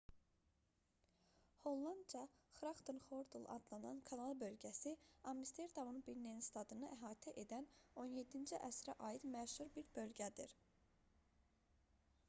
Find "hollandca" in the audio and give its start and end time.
1.65-2.21